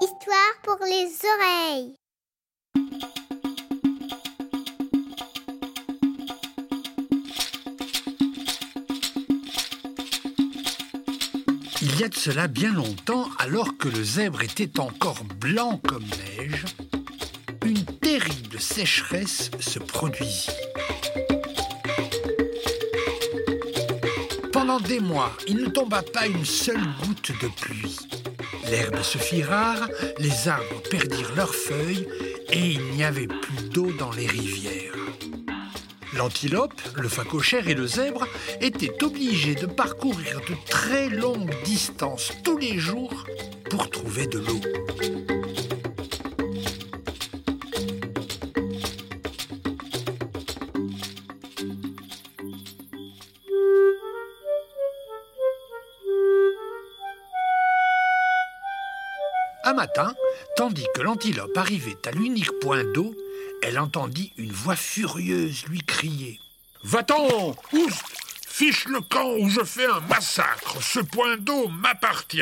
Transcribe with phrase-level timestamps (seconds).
[0.00, 1.96] Histoire pour les oreilles.
[11.82, 16.04] Il y a de cela bien longtemps, alors que le zèbre était encore blanc comme
[16.38, 16.64] neige,
[17.64, 20.52] une terrible sécheresse se produisit.
[24.84, 27.96] Des mois, il ne tomba pas une seule goutte de pluie.
[28.70, 32.06] L'herbe se fit rare, les arbres perdirent leurs feuilles
[32.50, 34.92] et il n'y avait plus d'eau dans les rivières.
[36.14, 38.28] L'antilope, le phacochère et le zèbre
[38.60, 43.24] étaient obligés de parcourir de très longues distances tous les jours
[43.70, 45.35] pour trouver de l'eau.
[59.66, 60.14] Un matin,
[60.56, 63.16] tandis que l'antilope arrivait à l'unique point d'eau,
[63.64, 66.38] elle entendit une voix furieuse lui crier
[66.84, 68.04] Va-t'en Oust
[68.46, 72.38] Fiche le camp où je fais un massacre Ce point d'eau m'appartient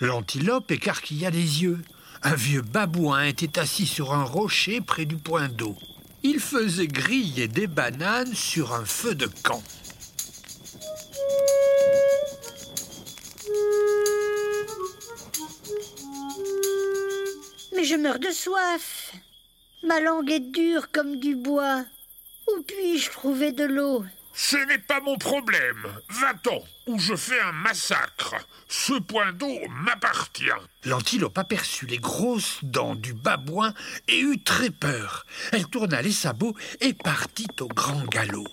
[0.00, 1.78] L'antilope écarquilla les yeux.
[2.24, 5.76] Un vieux babouin était assis sur un rocher près du point d'eau.
[6.24, 9.62] Il faisait griller des bananes sur un feu de camp.
[18.18, 19.12] Meurs de soif.
[19.82, 21.84] Ma langue est dure comme du bois.
[22.48, 24.04] Où puis-je trouver de l'eau?
[24.34, 25.86] Ce n'est pas mon problème.
[26.08, 28.34] Va-t'en où je fais un massacre.
[28.68, 30.44] Ce point d'eau m'appartient.
[30.84, 33.74] L'antilope aperçut les grosses dents du babouin
[34.06, 35.26] et eut très peur.
[35.52, 38.46] Elle tourna les sabots et partit au grand galop.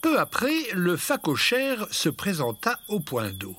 [0.00, 3.56] Peu après, le phacochère se présenta au point d'eau.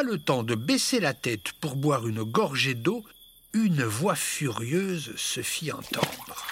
[0.00, 3.04] Pas le temps de baisser la tête pour boire une gorgée d'eau,
[3.52, 6.46] une voix furieuse se fit entendre.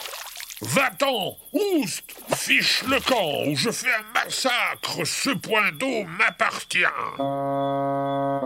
[0.60, 2.04] Va-t'en Oust
[2.34, 5.06] Fiche le camp où je fais un massacre.
[5.06, 6.84] Ce point d'eau m'appartient.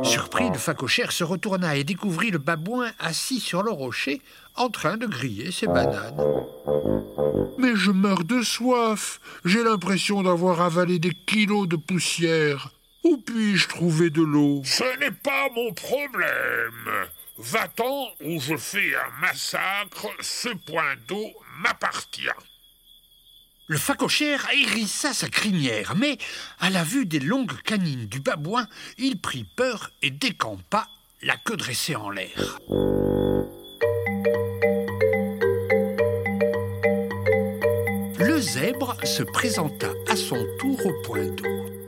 [0.09, 4.21] Surpris, le phacochère se retourna et découvrit le babouin assis sur le rocher
[4.55, 6.45] en train de griller ses bananes.
[7.59, 9.21] Mais je meurs de soif.
[9.45, 12.71] J'ai l'impression d'avoir avalé des kilos de poussière.
[13.05, 14.63] Où puis-je trouver de l'eau?
[14.65, 17.09] Ce n'est pas mon problème.
[17.39, 20.09] Va-t'en où je fais un massacre.
[20.21, 22.29] Ce point d'eau m'appartient.
[23.67, 26.19] Le phacochère hérissa sa crinière, mais
[26.61, 28.69] à la vue des longues canines du babouin,
[28.99, 30.87] il prit peur et décampa,
[31.23, 32.59] la queue dressée en l'air.
[38.19, 41.82] Le zèbre se présenta à son tour au point d'eau.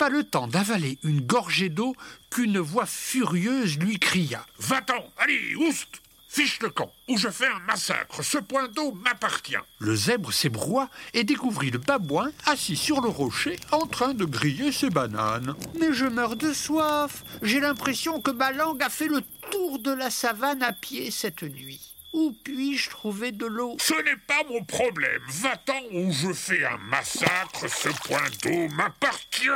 [0.00, 1.94] Pas le temps d'avaler une gorgée d'eau
[2.30, 4.46] qu'une voix furieuse lui cria.
[4.58, 8.24] Va-t'en, allez, oust Fiche le camp, où je fais un massacre.
[8.24, 9.58] Ce point d'eau m'appartient.
[9.78, 14.72] Le zèbre s'ébroua et découvrit le babouin assis sur le rocher en train de griller
[14.72, 15.54] ses bananes.
[15.78, 17.22] Mais je meurs de soif.
[17.42, 21.42] J'ai l'impression que ma langue a fait le tour de la savane à pied cette
[21.42, 21.94] nuit.
[22.12, 23.76] Où puis-je trouver de l'eau?
[23.78, 25.22] Ce n'est pas mon problème.
[25.28, 27.68] Va-t'en où je fais un massacre.
[27.68, 29.48] Ce point d'eau m'appartient.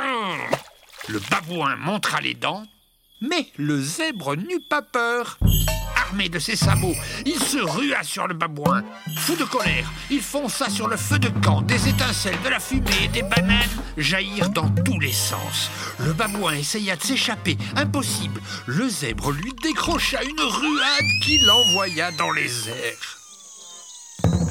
[1.09, 2.63] Le babouin montra les dents,
[3.21, 5.37] mais le zèbre n'eut pas peur.
[6.15, 6.95] De ses sabots,
[7.25, 8.83] il se rua sur le babouin.
[9.17, 11.61] Fou de colère, il fonça sur le feu de camp.
[11.61, 15.69] Des étincelles, de la fumée et des bananes jaillirent dans tous les sens.
[15.99, 17.57] Le babouin essaya de s'échapper.
[17.75, 18.41] Impossible.
[18.65, 23.19] Le zèbre lui décrocha une ruade qui l'envoya dans les airs.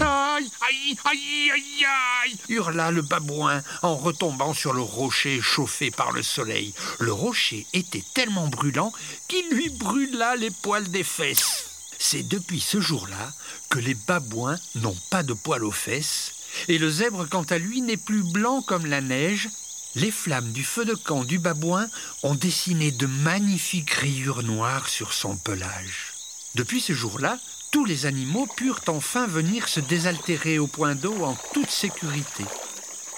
[0.00, 6.12] Aïe, aïe, aïe, aïe, aïe hurla le babouin en retombant sur le rocher chauffé par
[6.12, 6.74] le soleil.
[6.98, 8.92] Le rocher était tellement brûlant
[9.28, 11.63] qu'il lui brûla les poils des fesses.
[12.06, 13.32] C'est depuis ce jour-là
[13.70, 16.32] que les babouins n'ont pas de poils aux fesses,
[16.68, 19.48] et le zèbre, quant à lui, n'est plus blanc comme la neige.
[19.94, 21.88] Les flammes du feu de camp du babouin
[22.22, 26.12] ont dessiné de magnifiques rayures noires sur son pelage.
[26.56, 27.38] Depuis ce jour-là,
[27.72, 32.44] tous les animaux purent enfin venir se désaltérer au point d'eau en toute sécurité.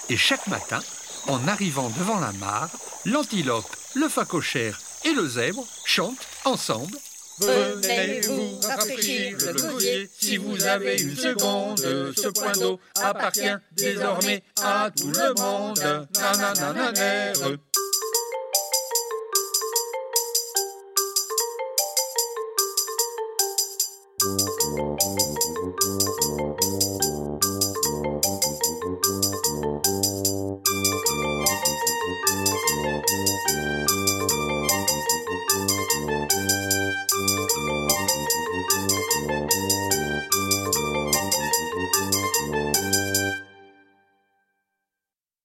[0.07, 0.79] Et chaque matin,
[1.27, 2.69] en arrivant devant la mare,
[3.03, 6.97] l'antilope, le phacochère et le zèbre chantent ensemble.
[7.39, 11.79] Venez-vous rafraîchir le gosier si vous avez une seconde.
[11.79, 16.07] Ce point d'eau appartient désormais à tout le monde.